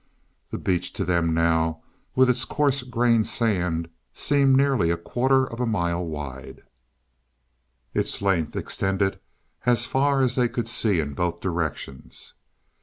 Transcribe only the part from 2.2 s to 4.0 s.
its coarse grained sand,